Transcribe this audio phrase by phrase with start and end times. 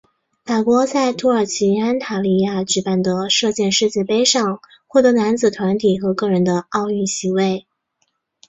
[0.45, 7.67] 法国在土耳其安塔利亚举办的射箭世界杯上获得男子团体和个人的奥运席位。